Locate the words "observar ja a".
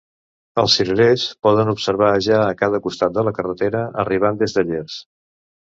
1.75-2.57